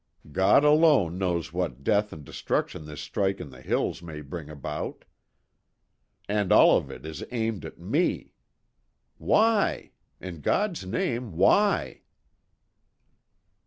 [0.31, 5.05] God alone knows what death and destruction this strike in the hills may bring about.
[6.27, 8.33] And all of it is aimed at me.
[9.19, 9.91] Why?
[10.19, 12.01] In God's name, why?"